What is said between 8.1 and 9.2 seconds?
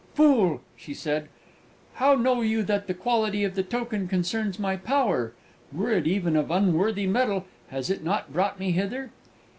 brought me hither?"